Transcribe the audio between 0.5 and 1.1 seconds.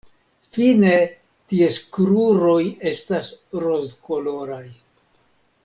Fine